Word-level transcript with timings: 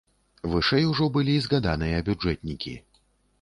Вышэй 0.53 0.87
ужо 0.91 1.09
былі 1.17 1.35
згаданыя 1.45 2.01
бюджэтнікі. 2.09 2.75